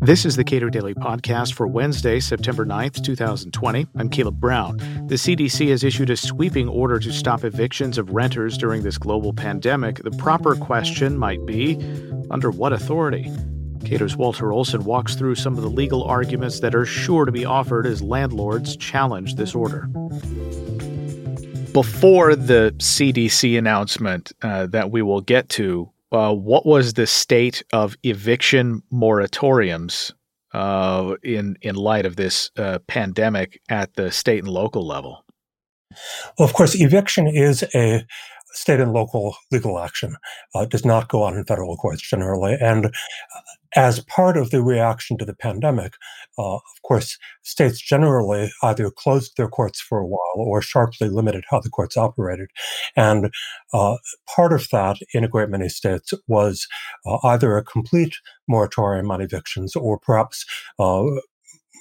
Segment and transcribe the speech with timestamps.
[0.00, 3.86] This is the Cato Daily Podcast for Wednesday, September 9th, 2020.
[3.96, 4.76] I'm Caleb Brown.
[5.06, 9.32] The CDC has issued a sweeping order to stop evictions of renters during this global
[9.32, 10.02] pandemic.
[10.02, 11.78] The proper question might be
[12.30, 13.32] under what authority?
[13.84, 17.46] Cato's Walter Olson walks through some of the legal arguments that are sure to be
[17.46, 19.86] offered as landlords challenge this order.
[21.72, 27.62] Before the CDC announcement uh, that we will get to, uh, what was the state
[27.72, 30.12] of eviction moratoriums
[30.52, 35.24] uh, in in light of this uh, pandemic at the state and local level?
[36.38, 38.06] Well, of course, eviction is a
[38.52, 40.16] state and local legal action.
[40.54, 42.56] Uh, does not go on in federal courts generally.
[42.60, 42.90] And uh,
[43.74, 45.94] as part of the reaction to the pandemic,
[46.38, 51.44] uh, of course, states generally either closed their courts for a while or sharply limited
[51.50, 52.48] how the courts operated.
[52.96, 53.32] And
[53.72, 53.96] uh,
[54.34, 56.66] part of that in a great many states was
[57.06, 58.16] uh, either a complete
[58.48, 60.44] moratorium on evictions or perhaps
[60.78, 61.04] uh,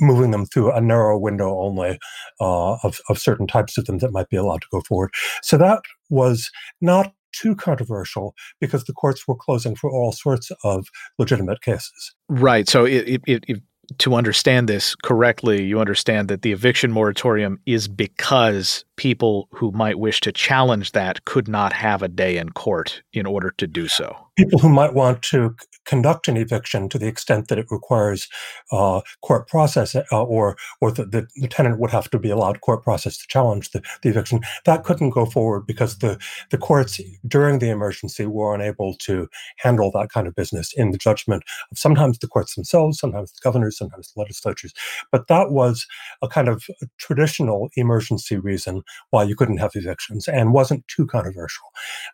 [0.00, 1.98] moving them through a narrow window only
[2.40, 5.10] uh, of, of certain types of them that might be allowed to go forward.
[5.42, 10.86] So that was not too controversial because the courts were closing for all sorts of
[11.18, 12.14] legitimate cases.
[12.28, 12.68] Right.
[12.68, 13.62] So it, it, it,
[13.98, 19.98] to understand this correctly, you understand that the eviction moratorium is because people who might
[19.98, 23.88] wish to challenge that could not have a day in court in order to do
[23.88, 24.14] so.
[24.36, 25.56] People who might want to
[25.88, 28.28] conduct an eviction to the extent that it requires
[28.70, 32.60] uh, court process uh, or or the, the, the, tenant would have to be allowed
[32.60, 36.18] court process to challenge the, the eviction that couldn't go forward because the
[36.50, 40.98] the courts during the emergency were unable to handle that kind of business in the
[40.98, 44.74] judgment of sometimes the courts themselves sometimes the governors sometimes the legislatures
[45.10, 45.86] but that was
[46.20, 46.66] a kind of
[46.98, 51.66] traditional emergency reason why you couldn't have evictions and wasn't too controversial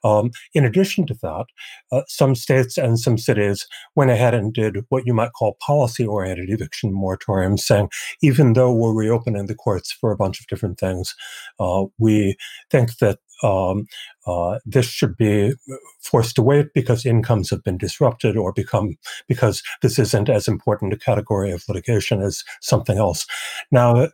[0.05, 1.47] um, in addition to that
[1.93, 6.07] uh, some states and some cities went ahead and did what you might call policy
[6.07, 7.89] oriented eviction moratoriums, saying
[8.23, 11.15] even though we're reopening the courts for a bunch of different things,
[11.61, 12.37] uh, we
[12.71, 13.87] think that um,
[14.27, 15.53] uh, this should be
[16.01, 18.97] forced to wait because incomes have been disrupted or become
[19.29, 23.27] because this isn't as important a category of litigation as something else.
[23.71, 24.09] Now,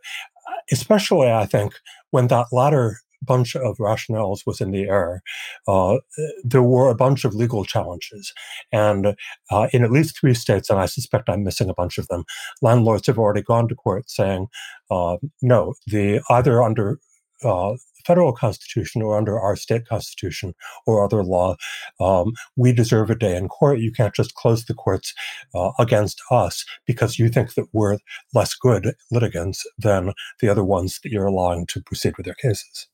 [0.71, 1.73] especially I think
[2.11, 5.21] when that latter bunch of rationales was in the air.
[5.67, 5.97] Uh,
[6.43, 8.33] there were a bunch of legal challenges.
[8.71, 9.15] And
[9.51, 12.23] uh, in at least three states, and I suspect I'm missing a bunch of them,
[12.61, 14.47] landlords have already gone to court saying,
[14.89, 16.99] uh, no, the either under
[17.43, 17.73] uh,
[18.05, 20.53] federal constitution or under our state constitution
[20.85, 21.55] or other law,
[21.99, 23.79] um, we deserve a day in court.
[23.79, 25.13] You can't just close the courts
[25.55, 27.97] uh, against us because you think that we're
[28.33, 32.87] less good litigants than the other ones that you're allowing to proceed with their cases.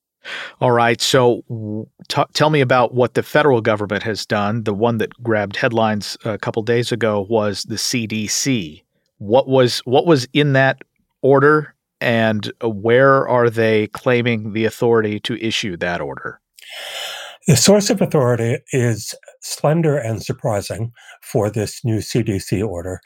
[0.60, 1.00] All right.
[1.00, 4.64] So t- tell me about what the federal government has done.
[4.64, 8.84] The one that grabbed headlines a couple days ago was the CDC.
[9.20, 10.82] What was what was in that
[11.22, 16.40] order and where are they claiming the authority to issue that order?
[17.48, 20.92] The source of authority is slender and surprising
[21.22, 23.00] for this new CDC order.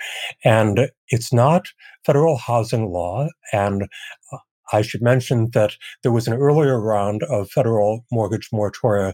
[0.43, 1.67] And it's not
[2.05, 3.27] federal housing law.
[3.53, 3.83] And
[4.31, 4.37] uh,
[4.71, 5.73] I should mention that
[6.03, 9.13] there was an earlier round of federal mortgage moratoria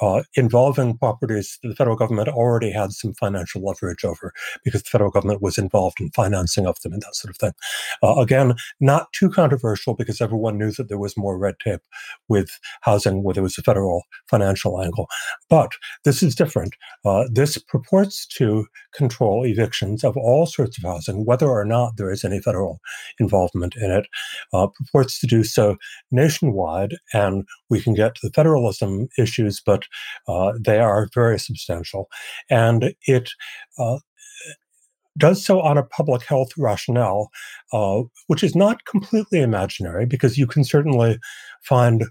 [0.00, 4.32] uh, involving properties the federal government already had some financial leverage over
[4.64, 7.52] because the federal government was involved in financing of them and that sort of thing.
[8.02, 11.80] Uh, again, not too controversial because everyone knew that there was more red tape
[12.28, 15.08] with housing where there was a federal financial angle.
[15.48, 15.72] But
[16.04, 16.74] this is different.
[17.04, 22.10] Uh, this purports to control evictions of all sorts of housing, whether or not there
[22.10, 22.80] is any federal
[23.18, 24.06] involvement in it
[24.52, 25.76] uh, purports to do so
[26.10, 29.84] nationwide, and we can get to the federalism issues, but
[30.28, 32.08] uh, they are very substantial.
[32.50, 33.30] And it
[33.78, 33.98] uh,
[35.18, 37.30] does so on a public health rationale,
[37.72, 41.18] uh, which is not completely imaginary, because you can certainly
[41.62, 42.04] find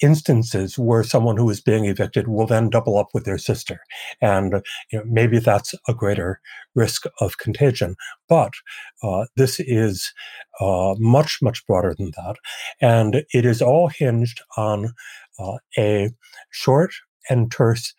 [0.00, 3.80] instances where someone who is being evicted will then double up with their sister.
[4.20, 6.40] And you know, maybe that's a greater
[6.74, 7.96] risk of contagion.
[8.28, 8.54] But
[9.02, 10.12] uh, this is
[10.60, 12.36] uh, much, much broader than that.
[12.80, 14.92] And it is all hinged on
[15.38, 16.10] uh, a
[16.50, 16.92] short
[17.30, 17.94] and terse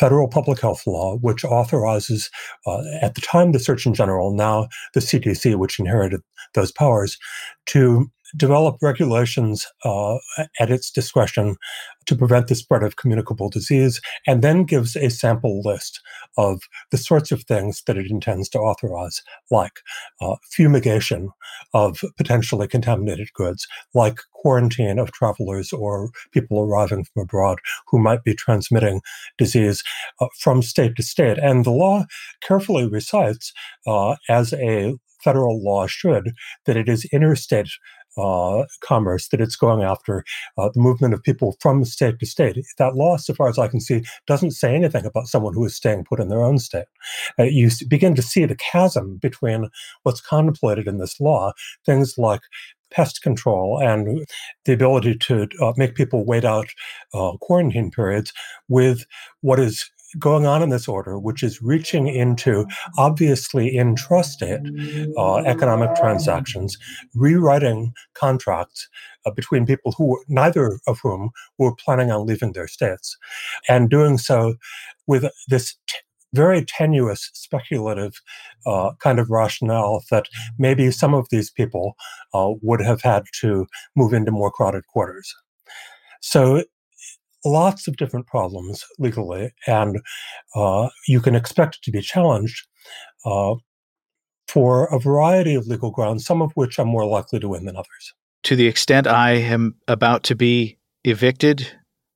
[0.00, 2.30] federal public health law, which authorizes,
[2.66, 6.22] uh, at the time, the Surgeon General, now the CDC, which inherited
[6.54, 7.18] those powers,
[7.66, 10.16] to develop regulations uh,
[10.58, 11.56] at its discretion
[12.06, 16.00] to prevent the spread of communicable disease, and then gives a sample list
[16.36, 19.80] of the sorts of things that it intends to authorize, like
[20.20, 21.28] uh, fumigation
[21.74, 28.24] of potentially contaminated goods, like quarantine of travelers or people arriving from abroad who might
[28.24, 29.00] be transmitting
[29.36, 29.82] disease
[30.20, 31.38] uh, from state to state.
[31.38, 32.06] And the law
[32.42, 33.52] carefully recites,
[33.86, 36.32] uh, as a federal law should,
[36.64, 37.68] that it is interstate
[38.16, 40.24] uh, commerce that it's going after
[40.58, 42.58] uh, the movement of people from state to state.
[42.78, 45.74] That law, so far as I can see, doesn't say anything about someone who is
[45.74, 46.86] staying put in their own state.
[47.38, 49.68] Uh, you begin to see the chasm between
[50.02, 51.52] what's contemplated in this law,
[51.84, 52.40] things like
[52.90, 54.26] pest control and
[54.64, 56.68] the ability to uh, make people wait out
[57.14, 58.32] uh, quarantine periods
[58.68, 59.04] with
[59.42, 62.66] what is going on in this order, which is reaching into
[62.98, 64.64] obviously intrastate
[65.16, 66.76] uh, economic transactions,
[67.14, 68.88] rewriting contracts
[69.26, 73.16] uh, between people who neither of whom were planning on leaving their states,
[73.68, 74.54] and doing so
[75.06, 75.76] with this.
[75.86, 75.96] T-
[76.32, 78.20] very tenuous, speculative
[78.64, 80.26] uh, kind of rationale that
[80.58, 81.96] maybe some of these people
[82.32, 83.66] uh, would have had to
[83.96, 85.34] move into more crowded quarters.
[86.20, 86.62] So
[87.44, 90.00] lots of different problems legally, and
[90.54, 92.66] uh, you can expect to be challenged
[93.24, 93.54] uh,
[94.48, 97.76] for a variety of legal grounds, some of which I'm more likely to win than
[97.76, 98.14] others.
[98.44, 101.66] To the extent I am about to be evicted,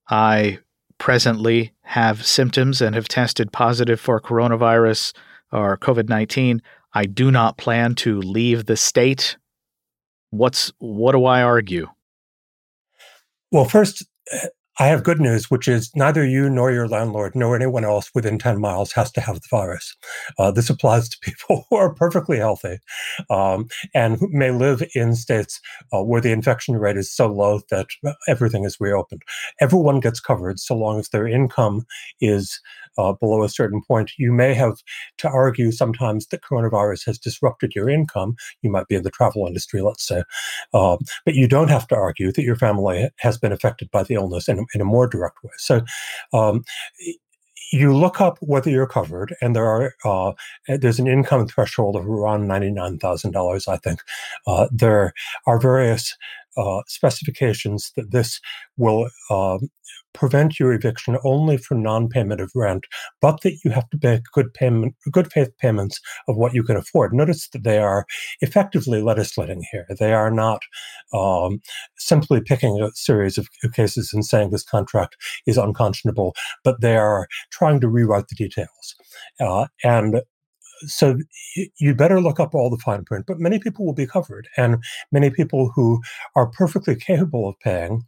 [0.09, 0.59] I
[0.99, 5.15] presently have symptoms and have tested positive for coronavirus
[5.53, 6.63] or COVID 19.
[6.95, 9.37] I do not plan to leave the state.
[10.31, 11.89] What's what do I argue?
[13.51, 14.05] Well, first,
[14.81, 18.39] I have good news, which is neither you nor your landlord nor anyone else within
[18.39, 19.95] 10 miles has to have the virus.
[20.37, 22.79] Uh, this applies to people who are perfectly healthy
[23.31, 25.61] um, and who may live in states
[25.93, 27.87] uh, where the infection rate is so low that
[28.27, 29.23] everything is reopened.
[29.61, 31.85] Everyone gets covered so long as their income
[32.21, 32.61] is
[32.99, 34.13] uh, below a certain point.
[34.19, 34.83] You may have
[35.19, 38.37] to argue sometimes that coronavirus has disrupted your income.
[38.63, 40.23] You might be in the travel industry, let's say,
[40.73, 44.15] uh, but you don't have to argue that your family has been affected by the
[44.15, 45.51] illness in, a more direct way.
[45.57, 45.83] So,
[46.33, 46.65] um,
[47.73, 50.33] you look up whether you're covered, and there are uh,
[50.69, 54.01] there's an income threshold of around ninety nine thousand dollars, I think.
[54.47, 55.13] Uh, there
[55.47, 56.17] are various
[56.57, 58.41] uh, specifications that this
[58.77, 59.59] will uh,
[60.15, 62.87] prevent your eviction only for non-payment of rent,
[63.21, 66.77] but that you have to make good payment, good faith payments of what you can
[66.77, 67.13] afford.
[67.13, 68.07] Notice that they are
[68.41, 69.87] effectively legislating here.
[69.99, 70.63] They are not
[71.13, 71.61] um,
[71.99, 75.17] simply picking a series of cases and saying this contract
[75.47, 78.95] is unconscionable, but they are trying to rewrite the details.
[79.41, 80.23] Uh, and
[80.87, 81.19] so
[81.79, 84.49] you better look up all the fine print, but many people will be covered.
[84.57, 84.83] And
[85.13, 86.01] many people who
[86.35, 88.03] are perfectly capable of paying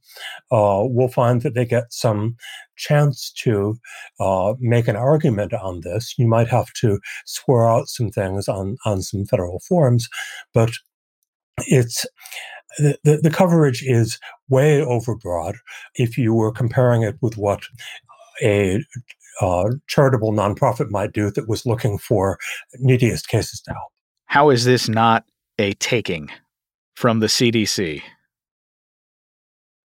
[0.50, 2.36] uh, will find that they get some
[2.76, 3.78] chance to
[4.20, 6.14] uh, make an argument on this.
[6.18, 10.08] You might have to swear out some things on, on some federal forms,
[10.52, 10.70] but
[11.66, 12.04] it's
[12.78, 14.18] the, the, the coverage is
[14.48, 15.54] way overbroad
[15.94, 17.62] if you were comparing it with what
[18.42, 18.84] a
[19.40, 22.38] uh, charitable nonprofit might do that was looking for
[22.78, 23.92] neediest cases to help.
[24.26, 25.24] How is this not
[25.58, 26.28] a taking
[26.94, 28.02] from the CDC?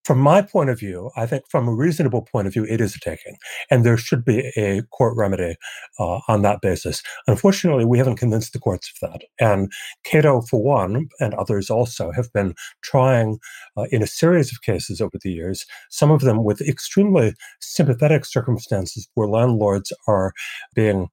[0.04, 2.96] From my point of view, I think from a reasonable point of view, it is
[2.96, 3.38] a taking,
[3.70, 5.56] and there should be a court remedy
[6.00, 7.04] uh, on that basis.
[7.28, 9.72] Unfortunately, we haven't convinced the courts of that, and
[10.04, 13.40] Cato, for one, and others also, have been trying
[13.78, 15.66] uh, in a series of cases over the years.
[15.90, 20.34] Some of them with extremely sympathetic circumstances where landlords are
[20.74, 21.10] being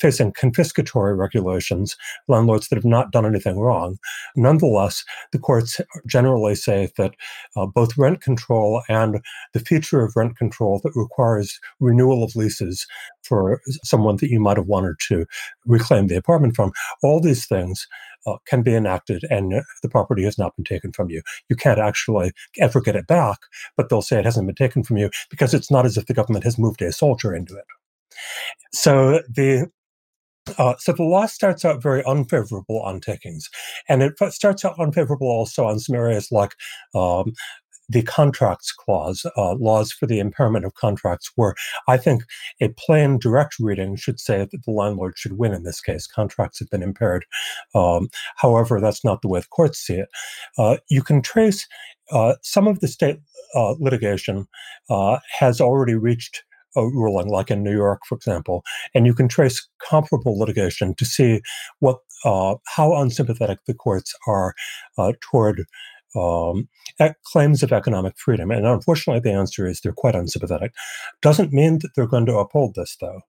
[0.00, 1.96] facing confiscatory regulations,
[2.26, 3.98] landlords that have not done anything wrong.
[4.36, 7.14] Nonetheless, the courts generally say that
[7.56, 9.20] uh, both rent control and
[9.54, 12.86] the feature of rent control that requires renewal of leases
[13.22, 15.26] for someone that you might have wanted to
[15.66, 16.72] reclaim the apartment from,
[17.02, 17.86] all these things
[18.26, 21.22] uh, can be enacted and the property has not been taken from you.
[21.48, 23.38] You can't actually ever get it back,
[23.76, 26.14] but they'll say it hasn't been taken from you because it's not as if the
[26.14, 27.64] government has moved a soldier into it.
[28.72, 29.70] So the
[30.58, 33.48] uh, so the law starts out very unfavorable on takings,
[33.88, 36.54] and it starts out unfavorable also on some areas like
[36.94, 37.32] um,
[37.88, 41.54] the contracts clause, uh, laws for the impairment of contracts, where
[41.86, 42.22] I think
[42.60, 46.06] a plain direct reading should say that the landlord should win in this case.
[46.06, 47.24] Contracts have been impaired.
[47.74, 50.08] Um, however, that's not the way the courts see it.
[50.58, 51.66] Uh, you can trace
[52.10, 53.18] uh, some of the state
[53.54, 54.46] uh, litigation
[54.90, 56.42] uh, has already reached
[56.82, 58.62] ruling, like in New York, for example,
[58.94, 61.40] and you can trace comparable litigation to see
[61.80, 64.54] what uh, how unsympathetic the courts are
[64.96, 65.64] uh, toward
[66.16, 66.68] um,
[67.24, 68.50] claims of economic freedom.
[68.50, 70.72] And unfortunately, the answer is they're quite unsympathetic.
[71.22, 73.20] Doesn't mean that they're going to uphold this, though,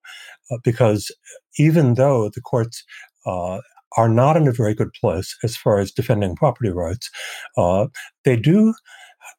[0.52, 1.12] uh, because
[1.58, 2.84] even though the courts
[3.26, 3.60] uh,
[3.98, 7.10] are not in a very good place as far as defending property rights,
[7.58, 7.88] uh,
[8.24, 8.74] they do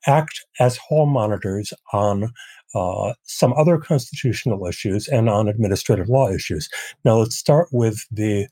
[0.06, 2.32] act as hall monitors on
[2.74, 6.68] uh, some other constitutional issues and on administrative law issues.
[7.04, 8.48] Now, let's start with the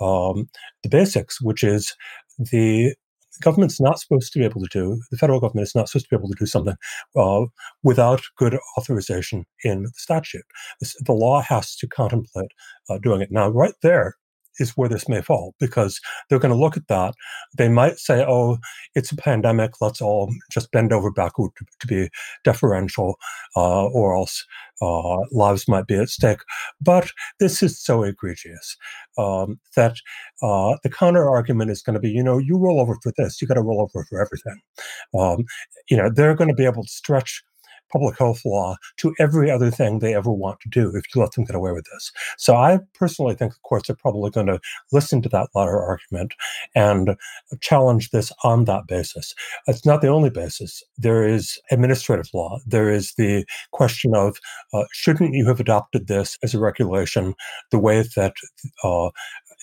[0.00, 0.48] um,
[0.82, 1.94] the basics, which is
[2.38, 2.94] the
[3.40, 6.16] government's not supposed to be able to do, the federal government is not supposed to
[6.16, 6.76] be able to do something
[7.16, 7.44] uh,
[7.82, 10.44] without good authorization in the statute.
[10.80, 12.50] The law has to contemplate
[12.88, 13.30] uh, doing it.
[13.30, 14.16] Now, right there,
[14.60, 17.14] is where this may fall because they're going to look at that.
[17.56, 18.58] They might say, oh,
[18.94, 19.80] it's a pandemic.
[19.80, 22.10] Let's all just bend over backward to, to be
[22.44, 23.16] deferential,
[23.56, 24.44] uh, or else
[24.82, 26.40] uh, lives might be at stake.
[26.80, 28.76] But this is so egregious
[29.18, 29.96] um, that
[30.42, 33.40] uh, the counter argument is going to be, you know, you roll over for this,
[33.40, 34.60] you got to roll over for everything.
[35.18, 35.44] Um,
[35.88, 37.42] you know, they're going to be able to stretch
[37.90, 41.32] public health law to every other thing they ever want to do if you let
[41.32, 42.12] them get away with this.
[42.36, 44.60] So I personally think the courts are probably going to
[44.92, 46.34] listen to that latter argument
[46.74, 47.16] and
[47.60, 49.34] challenge this on that basis.
[49.66, 50.82] It's not the only basis.
[50.98, 52.60] There is administrative law.
[52.66, 54.38] There is the question of
[54.72, 57.34] uh, shouldn't you have adopted this as a regulation
[57.70, 58.34] the way that
[58.84, 59.10] uh,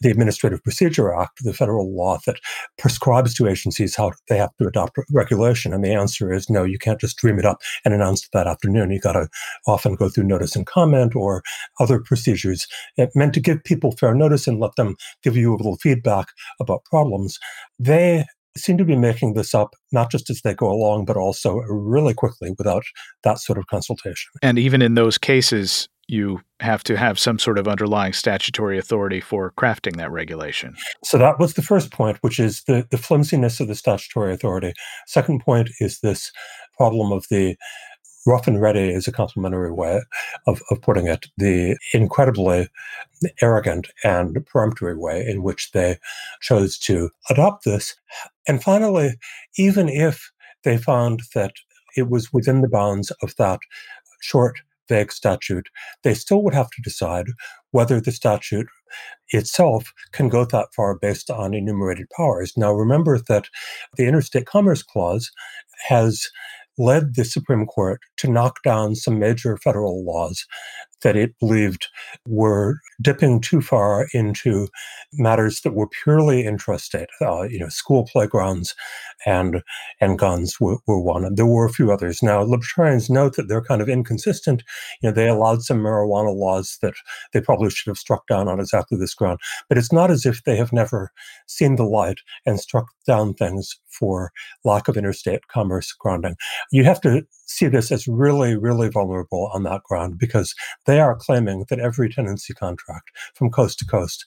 [0.01, 2.39] the Administrative Procedure Act, the federal law that
[2.77, 5.73] prescribes to agencies how they have to adopt regulation.
[5.73, 8.47] And the answer is no, you can't just dream it up and announce it that
[8.47, 8.91] afternoon.
[8.91, 9.27] You got to
[9.65, 11.43] often go through notice and comment or
[11.79, 15.57] other procedures it meant to give people fair notice and let them give you a
[15.57, 16.27] little feedback
[16.59, 17.39] about problems.
[17.79, 18.25] They
[18.55, 22.13] seem to be making this up not just as they go along, but also really
[22.13, 22.83] quickly without
[23.23, 24.31] that sort of consultation.
[24.41, 29.19] And even in those cases, you have to have some sort of underlying statutory authority
[29.19, 30.75] for crafting that regulation.
[31.03, 34.73] So that was the first point, which is the, the flimsiness of the statutory authority.
[35.05, 36.31] Second point is this
[36.77, 37.55] problem of the
[38.25, 40.01] rough and ready is a complimentary way
[40.47, 42.67] of, of putting it, the incredibly
[43.41, 45.97] arrogant and peremptory way in which they
[46.41, 47.95] chose to adopt this.
[48.47, 49.11] And finally,
[49.57, 50.29] even if
[50.63, 51.53] they found that
[51.95, 53.59] it was within the bounds of that
[54.21, 55.69] short vague statute,
[56.03, 57.27] they still would have to decide
[57.71, 58.67] whether the statute
[59.29, 62.53] itself can go that far based on enumerated powers.
[62.55, 63.49] Now, remember that
[63.97, 65.31] the Interstate Commerce Clause
[65.87, 66.29] has
[66.77, 70.45] led the Supreme Court to knock down some major federal laws
[71.03, 71.87] that it believed
[72.27, 74.67] were dipping too far into
[75.13, 77.07] matters that were purely intrastate.
[77.21, 78.75] Uh, you know, school playgrounds
[79.25, 79.61] and
[80.01, 81.33] and guns were, were one.
[81.35, 82.23] There were a few others.
[82.23, 84.63] Now, libertarians note that they're kind of inconsistent.
[85.01, 86.93] You know, they allowed some marijuana laws that
[87.33, 89.39] they probably should have struck down on exactly this ground.
[89.69, 91.11] But it's not as if they have never
[91.47, 94.31] seen the light and struck down things for
[94.63, 96.35] lack of interstate commerce grounding.
[96.71, 100.53] You have to see this as really, really vulnerable on that ground because
[100.85, 104.25] they are claiming that every tenancy contract from coast to coast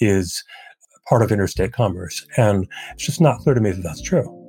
[0.00, 0.44] is
[1.08, 2.26] part of interstate commerce.
[2.36, 4.42] And it's just not clear to me that that's true.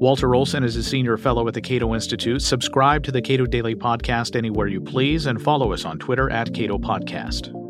[0.00, 2.42] Walter Olson is a senior fellow at the Cato Institute.
[2.42, 6.52] Subscribe to the Cato Daily Podcast anywhere you please and follow us on Twitter at
[6.52, 7.61] Cato Podcast.